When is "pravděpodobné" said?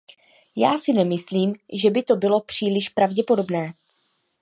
2.89-3.73